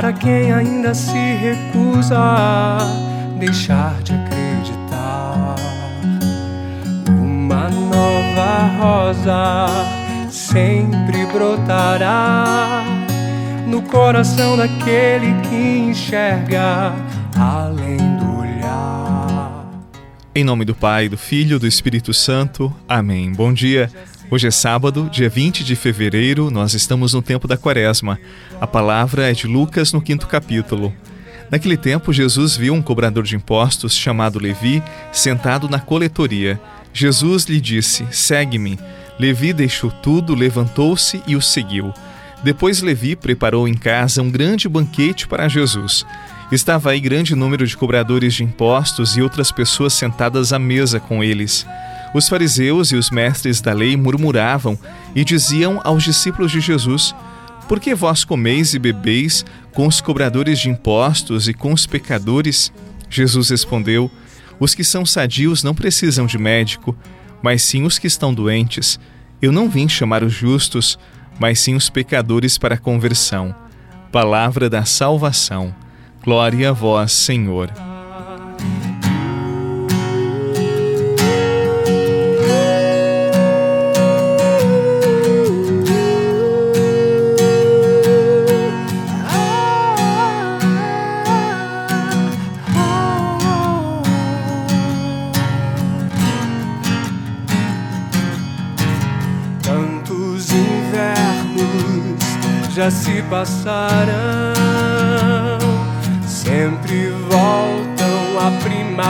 para 0.00 0.14
quem 0.14 0.50
ainda 0.50 0.94
se 0.94 1.12
recusa 1.12 2.16
a 2.18 2.78
deixar 3.38 4.00
de 4.02 4.14
acreditar. 4.14 5.56
Uma 7.06 7.68
nova 7.68 8.78
rosa 8.78 9.66
sempre 10.30 11.26
brotará 11.26 12.82
no 13.66 13.82
coração 13.82 14.56
daquele 14.56 15.34
que 15.42 15.90
enxerga 15.90 16.94
além. 17.38 18.09
Em 20.32 20.44
nome 20.44 20.64
do 20.64 20.76
Pai, 20.76 21.08
do 21.08 21.18
Filho 21.18 21.56
e 21.56 21.58
do 21.58 21.66
Espírito 21.66 22.14
Santo. 22.14 22.72
Amém. 22.88 23.32
Bom 23.32 23.52
dia. 23.52 23.90
Hoje 24.30 24.46
é 24.46 24.50
sábado, 24.52 25.10
dia 25.10 25.28
20 25.28 25.64
de 25.64 25.74
fevereiro, 25.74 26.52
nós 26.52 26.72
estamos 26.72 27.14
no 27.14 27.20
tempo 27.20 27.48
da 27.48 27.56
quaresma. 27.56 28.16
A 28.60 28.66
palavra 28.66 29.28
é 29.28 29.32
de 29.32 29.48
Lucas 29.48 29.92
no 29.92 30.00
quinto 30.00 30.28
capítulo. 30.28 30.94
Naquele 31.50 31.76
tempo, 31.76 32.12
Jesus 32.12 32.56
viu 32.56 32.72
um 32.72 32.80
cobrador 32.80 33.24
de 33.24 33.34
impostos 33.34 33.92
chamado 33.92 34.38
Levi 34.38 34.80
sentado 35.10 35.68
na 35.68 35.80
coletoria. 35.80 36.60
Jesus 36.92 37.46
lhe 37.46 37.60
disse: 37.60 38.06
Segue-me. 38.12 38.78
Levi 39.18 39.52
deixou 39.52 39.90
tudo, 39.90 40.32
levantou-se 40.36 41.20
e 41.26 41.34
o 41.34 41.42
seguiu. 41.42 41.92
Depois 42.44 42.80
Levi 42.82 43.16
preparou 43.16 43.66
em 43.66 43.74
casa 43.74 44.22
um 44.22 44.30
grande 44.30 44.68
banquete 44.68 45.26
para 45.26 45.48
Jesus. 45.48 46.06
Estava 46.52 46.90
aí 46.90 46.98
grande 46.98 47.36
número 47.36 47.64
de 47.64 47.76
cobradores 47.76 48.34
de 48.34 48.42
impostos 48.42 49.16
e 49.16 49.22
outras 49.22 49.52
pessoas 49.52 49.92
sentadas 49.92 50.52
à 50.52 50.58
mesa 50.58 50.98
com 50.98 51.22
eles. 51.22 51.64
Os 52.12 52.28
fariseus 52.28 52.90
e 52.90 52.96
os 52.96 53.08
mestres 53.08 53.60
da 53.60 53.72
lei 53.72 53.96
murmuravam 53.96 54.76
e 55.14 55.24
diziam 55.24 55.80
aos 55.84 56.02
discípulos 56.02 56.50
de 56.50 56.60
Jesus: 56.60 57.14
Por 57.68 57.78
que 57.78 57.94
vós 57.94 58.24
comeis 58.24 58.74
e 58.74 58.80
bebeis 58.80 59.44
com 59.72 59.86
os 59.86 60.00
cobradores 60.00 60.58
de 60.58 60.68
impostos 60.68 61.46
e 61.46 61.54
com 61.54 61.72
os 61.72 61.86
pecadores? 61.86 62.72
Jesus 63.08 63.50
respondeu: 63.50 64.10
Os 64.58 64.74
que 64.74 64.82
são 64.82 65.06
sadios 65.06 65.62
não 65.62 65.72
precisam 65.74 66.26
de 66.26 66.36
médico, 66.36 66.96
mas 67.40 67.62
sim 67.62 67.84
os 67.84 67.96
que 67.96 68.08
estão 68.08 68.34
doentes. 68.34 68.98
Eu 69.40 69.52
não 69.52 69.70
vim 69.70 69.88
chamar 69.88 70.24
os 70.24 70.32
justos, 70.32 70.98
mas 71.38 71.60
sim 71.60 71.76
os 71.76 71.88
pecadores 71.88 72.58
para 72.58 72.74
a 72.74 72.78
conversão. 72.78 73.54
Palavra 74.10 74.68
da 74.68 74.84
salvação. 74.84 75.72
Glória 76.22 76.70
a 76.70 76.72
vós, 76.72 77.12
Senhor. 77.12 77.70
já 102.80 102.90
se 102.90 103.22
passaram, 103.24 104.54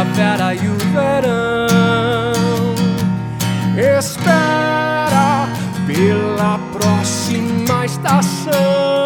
primavera 0.00 0.54
e 0.54 0.68
o 0.68 0.76
verão. 0.92 1.66
Espera 3.98 5.48
pela 5.86 6.58
próxima 6.72 7.84
estação. 7.84 8.99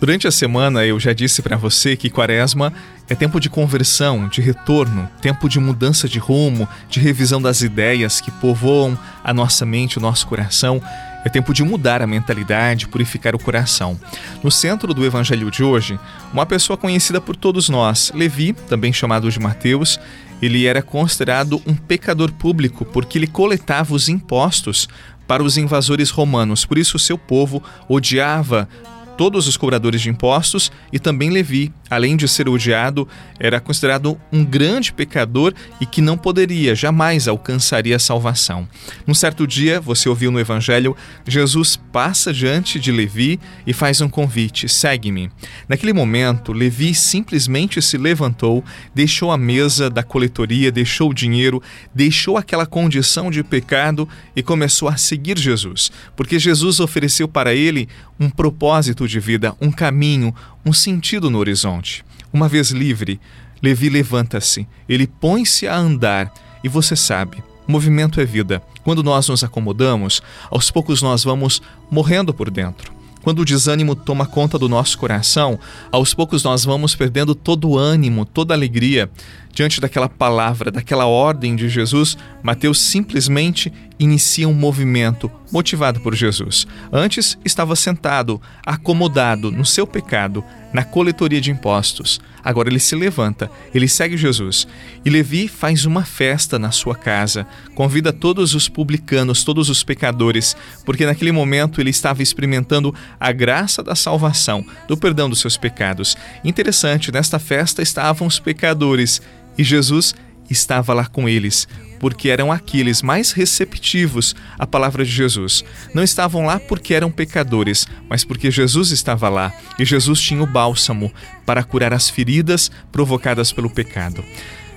Durante 0.00 0.28
a 0.28 0.30
semana 0.30 0.86
eu 0.86 1.00
já 1.00 1.12
disse 1.12 1.42
para 1.42 1.56
você 1.56 1.96
que 1.96 2.08
Quaresma 2.08 2.72
é 3.08 3.16
tempo 3.16 3.40
de 3.40 3.50
conversão, 3.50 4.28
de 4.28 4.40
retorno, 4.40 5.10
tempo 5.20 5.48
de 5.48 5.58
mudança 5.58 6.08
de 6.08 6.20
rumo, 6.20 6.68
de 6.88 7.00
revisão 7.00 7.42
das 7.42 7.62
ideias 7.62 8.20
que 8.20 8.30
povoam 8.30 8.96
a 9.24 9.34
nossa 9.34 9.66
mente, 9.66 9.98
o 9.98 10.00
nosso 10.00 10.26
coração. 10.28 10.80
É 11.24 11.28
tempo 11.28 11.52
de 11.52 11.64
mudar 11.64 12.00
a 12.00 12.06
mentalidade, 12.06 12.86
purificar 12.86 13.34
o 13.34 13.40
coração. 13.40 13.98
No 14.40 14.52
centro 14.52 14.94
do 14.94 15.04
evangelho 15.04 15.50
de 15.50 15.64
hoje, 15.64 15.98
uma 16.32 16.46
pessoa 16.46 16.76
conhecida 16.76 17.20
por 17.20 17.34
todos 17.34 17.68
nós, 17.68 18.12
Levi, 18.14 18.52
também 18.52 18.92
chamado 18.92 19.28
de 19.28 19.40
Mateus, 19.40 19.98
ele 20.40 20.64
era 20.64 20.80
considerado 20.80 21.60
um 21.66 21.74
pecador 21.74 22.30
público 22.30 22.84
porque 22.84 23.18
ele 23.18 23.26
coletava 23.26 23.92
os 23.94 24.08
impostos 24.08 24.88
para 25.26 25.42
os 25.42 25.58
invasores 25.58 26.08
romanos. 26.10 26.64
Por 26.64 26.78
isso, 26.78 26.98
seu 27.00 27.18
povo 27.18 27.60
odiava 27.88 28.68
todos 29.18 29.48
os 29.48 29.56
cobradores 29.56 30.00
de 30.00 30.08
impostos 30.08 30.70
e 30.92 30.98
também 31.00 31.28
Levi, 31.28 31.72
além 31.90 32.16
de 32.16 32.28
ser 32.28 32.48
odiado, 32.48 33.08
era 33.40 33.58
considerado 33.58 34.16
um 34.32 34.44
grande 34.44 34.92
pecador 34.92 35.52
e 35.80 35.84
que 35.84 36.00
não 36.00 36.16
poderia, 36.16 36.72
jamais 36.72 37.26
alcançaria 37.26 37.96
a 37.96 37.98
salvação. 37.98 38.68
Num 39.04 39.14
certo 39.14 39.44
dia, 39.44 39.80
você 39.80 40.08
ouviu 40.08 40.30
no 40.30 40.38
Evangelho, 40.38 40.96
Jesus 41.26 41.76
passa 41.90 42.32
diante 42.32 42.78
de 42.78 42.92
Levi 42.92 43.40
e 43.66 43.72
faz 43.72 44.00
um 44.00 44.08
convite: 44.08 44.68
segue-me. 44.68 45.28
Naquele 45.68 45.92
momento, 45.92 46.52
Levi 46.52 46.94
simplesmente 46.94 47.82
se 47.82 47.98
levantou, 47.98 48.64
deixou 48.94 49.32
a 49.32 49.36
mesa 49.36 49.90
da 49.90 50.04
coletoria, 50.04 50.70
deixou 50.70 51.10
o 51.10 51.14
dinheiro, 51.14 51.60
deixou 51.92 52.36
aquela 52.36 52.66
condição 52.66 53.32
de 53.32 53.42
pecado 53.42 54.08
e 54.36 54.44
começou 54.44 54.88
a 54.88 54.96
seguir 54.96 55.36
Jesus, 55.36 55.90
porque 56.14 56.38
Jesus 56.38 56.78
ofereceu 56.78 57.26
para 57.26 57.52
ele 57.52 57.88
um 58.20 58.30
propósito 58.30 59.07
de 59.08 59.18
vida, 59.18 59.54
um 59.60 59.70
caminho, 59.70 60.34
um 60.64 60.72
sentido 60.72 61.30
no 61.30 61.38
horizonte. 61.38 62.04
Uma 62.32 62.48
vez 62.48 62.70
livre, 62.70 63.20
Levi 63.62 63.88
levanta-se, 63.88 64.68
ele 64.88 65.06
põe-se 65.06 65.66
a 65.66 65.76
andar 65.76 66.32
e 66.62 66.68
você 66.68 66.94
sabe, 66.94 67.42
movimento 67.66 68.20
é 68.20 68.24
vida. 68.24 68.62
Quando 68.84 69.02
nós 69.02 69.28
nos 69.28 69.42
acomodamos, 69.42 70.22
aos 70.50 70.70
poucos 70.70 71.02
nós 71.02 71.24
vamos 71.24 71.60
morrendo 71.90 72.32
por 72.32 72.50
dentro. 72.50 72.92
Quando 73.22 73.40
o 73.40 73.44
desânimo 73.44 73.94
toma 73.94 74.24
conta 74.24 74.58
do 74.58 74.68
nosso 74.68 74.96
coração, 74.96 75.58
aos 75.90 76.14
poucos 76.14 76.42
nós 76.42 76.64
vamos 76.64 76.94
perdendo 76.94 77.34
todo 77.34 77.68
o 77.68 77.78
ânimo, 77.78 78.24
toda 78.24 78.54
a 78.54 78.56
alegria. 78.56 79.10
Diante 79.58 79.80
daquela 79.80 80.08
palavra, 80.08 80.70
daquela 80.70 81.06
ordem 81.06 81.56
de 81.56 81.68
Jesus, 81.68 82.16
Mateus 82.44 82.80
simplesmente 82.80 83.72
inicia 83.98 84.48
um 84.48 84.54
movimento 84.54 85.28
motivado 85.50 85.98
por 85.98 86.14
Jesus. 86.14 86.64
Antes 86.92 87.36
estava 87.44 87.74
sentado, 87.74 88.40
acomodado 88.64 89.50
no 89.50 89.66
seu 89.66 89.84
pecado, 89.84 90.44
na 90.72 90.84
coletoria 90.84 91.40
de 91.40 91.50
impostos. 91.50 92.20
Agora 92.44 92.68
ele 92.68 92.78
se 92.78 92.94
levanta, 92.94 93.50
ele 93.74 93.88
segue 93.88 94.16
Jesus. 94.16 94.68
E 95.04 95.10
Levi 95.10 95.48
faz 95.48 95.84
uma 95.84 96.04
festa 96.04 96.56
na 96.56 96.70
sua 96.70 96.94
casa, 96.94 97.44
convida 97.74 98.12
todos 98.12 98.54
os 98.54 98.68
publicanos, 98.68 99.42
todos 99.42 99.68
os 99.68 99.82
pecadores, 99.82 100.56
porque 100.84 101.04
naquele 101.04 101.32
momento 101.32 101.80
ele 101.80 101.90
estava 101.90 102.22
experimentando 102.22 102.94
a 103.18 103.32
graça 103.32 103.82
da 103.82 103.96
salvação, 103.96 104.64
do 104.86 104.96
perdão 104.96 105.28
dos 105.28 105.40
seus 105.40 105.56
pecados. 105.56 106.16
Interessante, 106.44 107.10
nesta 107.10 107.40
festa 107.40 107.82
estavam 107.82 108.28
os 108.28 108.38
pecadores 108.38 109.20
e 109.58 109.64
Jesus 109.64 110.14
estava 110.48 110.94
lá 110.94 111.06
com 111.06 111.28
eles, 111.28 111.68
porque 112.00 112.28
eram 112.28 112.50
aqueles 112.50 113.02
mais 113.02 113.32
receptivos 113.32 114.34
à 114.58 114.66
palavra 114.66 115.04
de 115.04 115.10
Jesus. 115.10 115.64
Não 115.92 116.02
estavam 116.02 116.46
lá 116.46 116.58
porque 116.58 116.94
eram 116.94 117.10
pecadores, 117.10 117.86
mas 118.08 118.24
porque 118.24 118.50
Jesus 118.50 118.90
estava 118.90 119.28
lá 119.28 119.52
e 119.78 119.84
Jesus 119.84 120.20
tinha 120.20 120.42
o 120.42 120.46
bálsamo 120.46 121.12
para 121.44 121.62
curar 121.64 121.92
as 121.92 122.08
feridas 122.08 122.70
provocadas 122.90 123.52
pelo 123.52 123.68
pecado. 123.68 124.24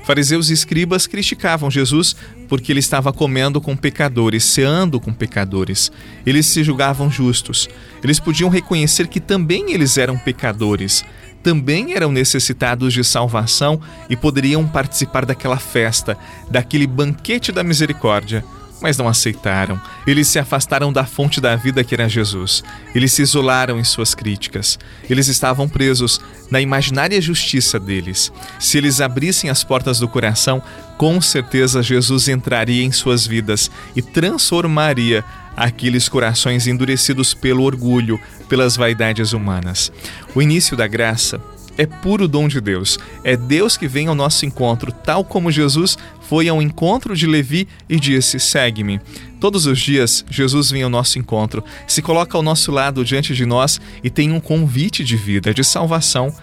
Fariseus 0.03 0.49
e 0.49 0.53
escribas 0.53 1.05
criticavam 1.05 1.69
Jesus 1.69 2.15
porque 2.49 2.71
ele 2.71 2.79
estava 2.79 3.13
comendo 3.13 3.61
com 3.61 3.77
pecadores, 3.77 4.43
ceando 4.43 4.99
com 4.99 5.13
pecadores. 5.13 5.91
Eles 6.25 6.47
se 6.47 6.63
julgavam 6.63 7.09
justos. 7.09 7.69
Eles 8.03 8.19
podiam 8.19 8.49
reconhecer 8.49 9.07
que 9.07 9.19
também 9.19 9.71
eles 9.71 9.97
eram 9.97 10.17
pecadores 10.17 11.05
também 11.43 11.93
eram 11.93 12.11
necessitados 12.11 12.93
de 12.93 13.03
salvação 13.03 13.79
e 14.09 14.15
poderiam 14.15 14.67
participar 14.67 15.25
daquela 15.25 15.57
festa, 15.57 16.17
daquele 16.49 16.87
banquete 16.87 17.51
da 17.51 17.63
misericórdia. 17.63 18.43
mas 18.81 18.97
não 18.97 19.07
aceitaram. 19.07 19.79
Eles 20.07 20.27
se 20.27 20.39
afastaram 20.39 20.91
da 20.91 21.05
fonte 21.05 21.39
da 21.39 21.55
vida 21.55 21.83
que 21.83 21.93
era 21.93 22.09
Jesus. 22.09 22.63
Eles 22.95 23.13
se 23.13 23.21
isolaram 23.21 23.79
em 23.79 23.83
suas 23.83 24.15
críticas. 24.15 24.79
Eles 25.07 25.27
estavam 25.27 25.69
presos 25.69 26.19
na 26.49 26.59
imaginária 26.59 27.21
justiça 27.21 27.79
deles. 27.79 28.33
Se 28.59 28.79
eles 28.79 28.99
abrissem 28.99 29.51
as 29.51 29.63
portas 29.63 29.99
do 29.99 30.07
coração, 30.07 30.63
com 30.97 31.21
certeza 31.21 31.83
Jesus 31.83 32.27
entraria 32.27 32.83
em 32.83 32.91
suas 32.91 33.27
vidas 33.27 33.69
e 33.95 34.01
transformaria 34.01 35.23
aqueles 35.55 36.07
corações 36.09 36.67
endurecidos 36.67 37.33
pelo 37.33 37.63
orgulho, 37.63 38.19
pelas 38.47 38.75
vaidades 38.75 39.33
humanas. 39.33 39.91
O 40.33 40.41
início 40.41 40.75
da 40.77 40.87
graça 40.87 41.41
é 41.77 41.85
puro 41.85 42.27
dom 42.27 42.47
de 42.47 42.59
Deus. 42.59 42.99
É 43.23 43.35
Deus 43.35 43.77
que 43.77 43.87
vem 43.87 44.07
ao 44.07 44.15
nosso 44.15 44.45
encontro, 44.45 44.91
tal 44.91 45.23
como 45.23 45.51
Jesus 45.51 45.97
foi 46.21 46.47
ao 46.47 46.61
encontro 46.61 47.15
de 47.15 47.25
Levi 47.25 47.67
e 47.89 47.99
disse: 47.99 48.39
Segue-me. 48.39 48.99
Todos 49.39 49.65
os 49.65 49.79
dias, 49.79 50.23
Jesus 50.29 50.69
vem 50.69 50.83
ao 50.83 50.89
nosso 50.89 51.17
encontro, 51.17 51.63
se 51.87 52.01
coloca 52.01 52.37
ao 52.37 52.43
nosso 52.43 52.71
lado 52.71 53.03
diante 53.03 53.33
de 53.33 53.45
nós 53.45 53.81
e 54.03 54.09
tem 54.09 54.31
um 54.31 54.39
convite 54.39 55.03
de 55.03 55.15
vida, 55.15 55.53
de 55.53 55.63
salvação. 55.63 56.33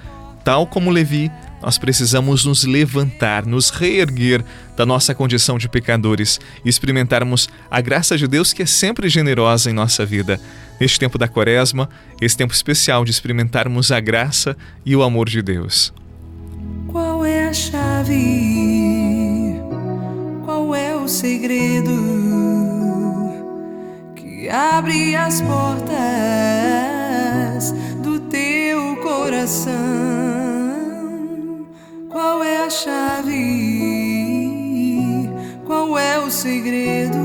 Tal 0.42 0.66
como 0.66 0.90
Levi, 0.90 1.30
nós 1.62 1.78
precisamos 1.78 2.44
nos 2.44 2.64
levantar, 2.64 3.44
nos 3.44 3.70
reerguer 3.70 4.44
da 4.76 4.86
nossa 4.86 5.14
condição 5.14 5.58
de 5.58 5.68
pecadores 5.68 6.40
e 6.64 6.68
experimentarmos 6.68 7.48
a 7.70 7.80
graça 7.80 8.16
de 8.16 8.26
Deus 8.28 8.52
que 8.52 8.62
é 8.62 8.66
sempre 8.66 9.08
generosa 9.08 9.70
em 9.70 9.72
nossa 9.72 10.06
vida. 10.06 10.40
Neste 10.80 10.98
tempo 11.00 11.18
da 11.18 11.26
Quaresma, 11.26 11.88
esse 12.20 12.36
tempo 12.36 12.52
especial 12.52 13.04
de 13.04 13.10
experimentarmos 13.10 13.90
a 13.90 13.98
graça 13.98 14.56
e 14.86 14.94
o 14.94 15.02
amor 15.02 15.28
de 15.28 15.42
Deus. 15.42 15.92
Qual 16.86 17.24
é 17.24 17.48
a 17.48 17.52
chave? 17.52 18.14
Qual 20.44 20.74
é 20.74 20.94
o 20.94 21.08
segredo 21.08 21.92
que 24.14 24.48
abre 24.48 25.16
as 25.16 25.40
portas 25.42 25.88
do 28.02 28.20
teu 28.20 28.96
coração? 29.02 30.27
Chave? 32.84 33.34
Qual 35.66 35.98
é 35.98 36.20
o 36.20 36.30
segredo 36.30 37.18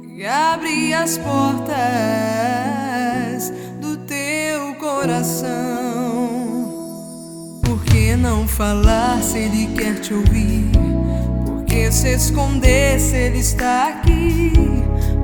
que 0.00 0.24
abre 0.24 0.94
as 0.94 1.18
portas 1.18 1.74
do 3.80 3.96
teu 4.06 4.76
coração? 4.76 5.50
Por 7.64 7.82
que 7.84 8.14
não 8.14 8.46
falar 8.46 9.20
se 9.20 9.38
ele 9.38 9.66
quer 9.74 9.98
te 9.98 10.14
ouvir? 10.14 10.70
Por 11.44 11.64
que 11.64 11.90
se 11.90 12.14
esconder 12.14 13.00
se 13.00 13.16
ele 13.16 13.40
está 13.40 13.88
aqui? 13.88 14.52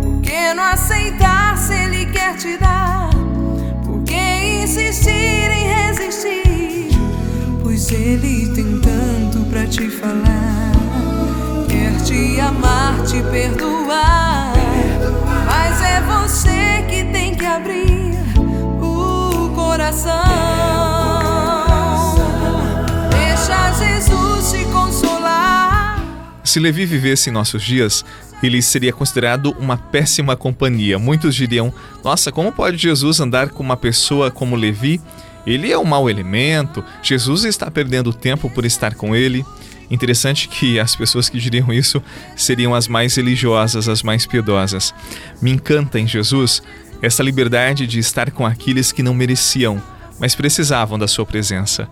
Por 0.03 0.21
que 0.21 0.53
não 0.55 0.65
aceitar 0.65 1.57
se 1.57 1.75
ele 1.75 2.07
quer 2.07 2.37
te 2.37 2.57
dar? 2.57 3.11
Por 3.85 4.03
que 4.03 4.65
insistir 4.65 5.13
em 5.13 5.69
resistir? 5.69 6.50
Pois 7.81 7.93
ele 7.93 8.47
tem 8.51 8.79
tanto 8.79 9.39
pra 9.49 9.67
te 9.67 9.89
falar. 9.89 10.71
Quer 11.67 11.97
te 12.05 12.39
amar, 12.39 13.03
te 13.07 13.23
perdoar. 13.23 14.53
Mas 15.47 15.81
é 15.81 16.03
você 16.03 16.85
que 16.91 17.11
tem 17.11 17.35
que 17.35 17.47
abrir 17.47 18.19
o 18.37 19.51
coração. 19.55 20.13
Deixa 23.09 23.73
Jesus 23.73 24.53
te 24.53 24.65
consolar. 24.67 26.05
Se 26.45 26.61
Levi 26.61 26.85
vivesse 26.85 27.31
em 27.31 27.33
nossos 27.33 27.63
dias, 27.63 28.05
ele 28.43 28.61
seria 28.61 28.93
considerado 28.93 29.57
uma 29.59 29.79
péssima 29.79 30.37
companhia. 30.37 30.99
Muitos 30.99 31.35
diriam: 31.35 31.73
Nossa, 32.05 32.31
como 32.31 32.53
pode 32.53 32.77
Jesus 32.77 33.21
andar 33.21 33.49
com 33.49 33.63
uma 33.63 33.77
pessoa 33.79 34.31
como 34.31 34.55
Levi? 34.55 35.01
Ele 35.47 35.73
é 35.73 35.79
um 35.79 35.85
mau 35.85 36.09
elemento, 36.09 36.85
Jesus 37.03 37.45
está 37.45 37.71
perdendo 37.71 38.13
tempo 38.13 38.51
por 38.51 38.65
estar 38.65 38.95
com 38.95 39.15
ele. 39.15 39.45
Interessante 39.91 40.49
que 40.49 40.79
as 40.79 40.95
pessoas 40.95 41.29
que 41.29 41.39
diriam 41.39 41.73
isso 41.73 42.03
seriam 42.37 42.75
as 42.75 42.87
mais 42.87 43.17
religiosas, 43.17 43.89
as 43.89 44.03
mais 44.03 44.27
piedosas. 44.27 44.95
Me 45.43 45.51
encanta 45.51 45.99
em 45.99 46.07
Jesus 46.07 46.63
essa 47.03 47.23
liberdade 47.23 47.87
de 47.87 47.99
estar 47.99 48.31
com 48.31 48.47
aqueles 48.47 48.93
que 48.93 49.03
não 49.03 49.15
mereciam, 49.15 49.83
mas 50.19 50.35
precisavam 50.35 50.99
da 50.99 51.09
sua 51.09 51.27
presença. 51.27 51.89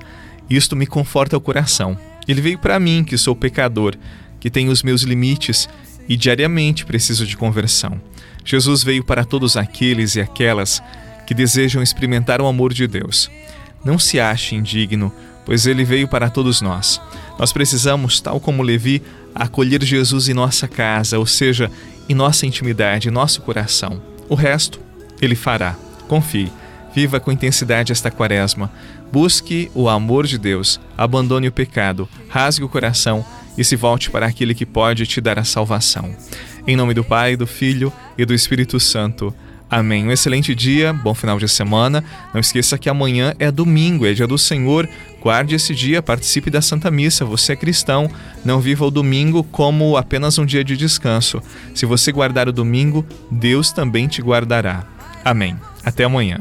Isto 0.49 0.77
me 0.77 0.87
conforta 0.87 1.37
o 1.37 1.41
coração. 1.41 1.99
Ele 2.27 2.41
veio 2.41 2.59
para 2.59 2.79
mim, 2.79 3.03
que 3.03 3.17
sou 3.17 3.35
pecador, 3.35 3.95
que 4.39 4.51
tenho 4.51 4.71
os 4.71 4.83
meus 4.83 5.03
limites 5.03 5.69
e 6.09 6.17
diariamente 6.17 6.85
preciso 6.85 7.27
de 7.27 7.37
conversão. 7.37 8.01
Jesus 8.45 8.83
veio 8.83 9.05
para 9.05 9.25
todos 9.25 9.57
aqueles 9.57 10.15
e 10.15 10.21
aquelas 10.21 10.83
que 11.29 11.35
desejam 11.35 11.83
experimentar 11.83 12.41
o 12.41 12.47
amor 12.47 12.73
de 12.73 12.87
Deus. 12.87 13.31
Não 13.85 13.99
se 13.99 14.19
ache 14.19 14.57
indigno, 14.57 15.13
pois 15.45 15.67
ele 15.67 15.85
veio 15.85 16.09
para 16.09 16.31
todos 16.31 16.63
nós. 16.63 17.03
Nós 17.39 17.53
precisamos, 17.53 18.19
tal 18.19 18.41
como 18.41 18.63
Levi, 18.63 19.03
acolher 19.35 19.85
Jesus 19.85 20.31
em 20.31 20.33
nossa 20.33 20.67
casa, 20.67 21.19
ou 21.19 21.27
seja, 21.27 21.71
em 22.09 22.15
nossa 22.15 22.47
intimidade, 22.47 23.09
em 23.09 23.11
nosso 23.11 23.43
coração. 23.43 24.01
O 24.27 24.35
resto, 24.35 24.81
ele 25.21 25.35
fará. 25.35 25.77
Confie. 26.09 26.51
Viva 26.95 27.21
com 27.21 27.31
intensidade 27.31 27.93
esta 27.93 28.11
quaresma. 28.11 28.73
Busque 29.13 29.71
o 29.75 29.87
amor 29.87 30.27
de 30.27 30.39
Deus, 30.39 30.81
abandone 30.97 31.49
o 31.49 31.53
pecado, 31.53 32.09
rasgue 32.31 32.65
o 32.65 32.71
coração 32.71 33.23
e 33.59 33.63
se 33.63 33.77
volte 33.77 34.11
para 34.11 34.25
aquele 34.25 34.55
que 34.55 34.65
pode 34.65 35.07
te 35.07 35.21
dar 35.21 35.39
a 35.39 35.45
salvação. 35.45 36.17
Em 36.67 36.75
nome 36.75 36.95
do 36.95 37.05
Pai, 37.05 37.37
do 37.37 37.47
Filho 37.47 37.93
e 38.17 38.25
do 38.25 38.33
Espírito 38.33 38.81
Santo. 38.81 39.35
Amém. 39.71 40.07
Um 40.07 40.11
excelente 40.11 40.55
dia, 40.55 40.93
bom 40.93 41.15
final 41.15 41.39
de 41.39 41.49
semana. 41.49 42.03
Não 42.33 42.41
esqueça 42.41 42.79
que 42.79 42.89
amanhã 42.89 43.35
é 43.39 43.51
domingo, 43.51 44.07
é 44.07 44.13
dia 44.15 44.27
do 44.27 44.39
Senhor. 44.39 44.89
Guarde 45.21 45.55
esse 45.55 45.75
dia, 45.75 46.01
participe 46.01 46.51
da 46.51 46.63
Santa 46.63 46.91
Missa. 46.91 47.25
Você 47.25 47.53
é 47.53 47.57
cristão, 47.57 48.11
não 48.45 48.61
viva 48.61 48.87
o 48.87 48.91
domingo 48.91 49.45
como 49.45 49.97
apenas 49.97 50.39
um 50.39 50.47
dia 50.47 50.65
de 50.65 50.77
descanso. 50.77 51.43
Se 51.75 51.85
você 51.85 52.11
guardar 52.11 52.49
o 52.49 52.53
domingo, 52.53 53.05
Deus 53.31 53.71
também 53.71 54.09
te 54.09 54.23
guardará. 54.23 54.85
Amém. 55.25 55.57
Até 55.85 56.05
amanhã. 56.05 56.41